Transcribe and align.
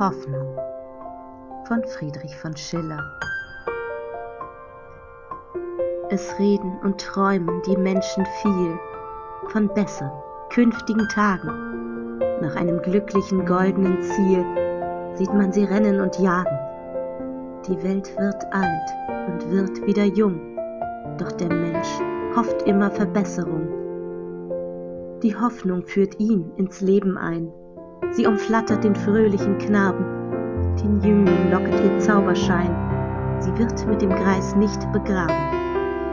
Hoffnung 0.00 0.56
von 1.68 1.84
Friedrich 1.84 2.34
von 2.38 2.56
Schiller 2.56 3.04
Es 6.08 6.38
reden 6.38 6.78
und 6.82 6.98
träumen 6.98 7.60
die 7.66 7.76
Menschen 7.76 8.24
viel 8.40 8.78
von 9.48 9.68
bessern, 9.74 10.10
künftigen 10.54 11.06
Tagen. 11.10 12.18
Nach 12.40 12.56
einem 12.56 12.80
glücklichen 12.80 13.44
goldenen 13.44 14.00
Ziel 14.00 14.42
sieht 15.16 15.34
man 15.34 15.52
sie 15.52 15.64
rennen 15.64 16.00
und 16.00 16.18
jagen. 16.18 16.58
Die 17.68 17.82
Welt 17.82 18.10
wird 18.16 18.42
alt 18.52 19.28
und 19.28 19.50
wird 19.50 19.86
wieder 19.86 20.04
jung, 20.04 20.40
doch 21.18 21.32
der 21.32 21.52
Mensch 21.52 22.00
hofft 22.34 22.62
immer 22.62 22.90
Verbesserung. 22.90 23.68
Die 25.22 25.36
Hoffnung 25.36 25.84
führt 25.84 26.18
ihn 26.18 26.50
ins 26.56 26.80
Leben 26.80 27.18
ein, 27.18 27.52
sie 28.12 28.26
umflattert 28.26 28.84
den 28.84 28.94
fröhlichen 28.94 29.58
Knaben, 29.58 30.04
den 30.82 31.00
Jüngling 31.00 31.50
locket 31.50 31.80
ihr 31.84 31.98
Zauberschein, 31.98 32.74
sie 33.38 33.56
wird 33.58 33.86
mit 33.86 34.02
dem 34.02 34.10
Greis 34.10 34.56
nicht 34.56 34.80
begraben, 34.92 35.34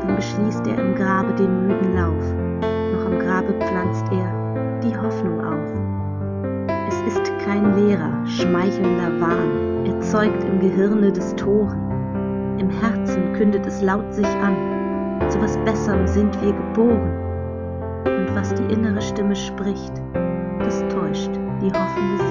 dann 0.02 0.16
beschließt 0.16 0.68
er 0.68 0.78
im 0.78 0.95
Grabe 0.95 1.34
den 1.34 1.68
müden 1.68 1.95
Lauf, 1.95 2.34
noch 2.94 3.05
am 3.05 3.20
Grabe 3.20 3.54
pflanzt 3.54 4.05
er 4.12 4.80
die 4.81 4.95
Hoffnung 4.95 5.44
auf. 5.44 6.68
Es 6.88 7.14
ist 7.14 7.31
kein 7.40 7.76
leerer, 7.76 8.26
schmeichelnder 8.26 9.20
Wahn, 9.20 9.86
er 9.86 10.00
zeugt 10.02 10.44
im 10.44 10.59
Gehirne 10.59 11.12
des 11.12 11.36
Toren, 11.36 12.58
im 12.59 12.70
Herzen 12.70 13.34
kündet 13.34 13.66
es 13.66 13.81
laut 13.81 14.14
sich 14.14 14.28
an, 14.28 14.56
zu 15.30 15.42
was 15.42 15.58
Besserem 15.59 16.08
sind 16.08 16.40
wir 16.42 16.54
geboren, 16.54 17.26
und 18.06 18.36
was 18.36 18.54
die 18.54 18.73
innere 18.73 19.02
Stimme 19.02 19.36
spricht, 19.36 19.94
Coffee. 21.72 22.27